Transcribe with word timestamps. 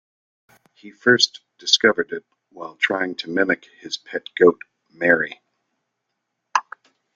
He 0.73 0.89
first 0.89 1.41
discovered 1.59 2.11
it 2.11 2.25
while 2.49 2.75
trying 2.75 3.13
to 3.17 3.29
mimic 3.29 3.65
his 3.65 3.97
pet 3.99 4.29
goat 4.35 4.59
Mary. 4.89 5.43